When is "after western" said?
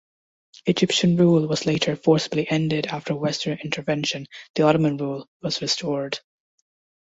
2.87-3.59